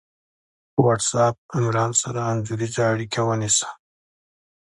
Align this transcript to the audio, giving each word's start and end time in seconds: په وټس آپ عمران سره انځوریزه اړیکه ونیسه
په 0.73 0.79
وټس 0.87 1.09
آپ 1.27 1.35
عمران 1.57 1.91
سره 2.01 2.19
انځوریزه 2.31 2.81
اړیکه 2.93 3.19
ونیسه 3.29 3.69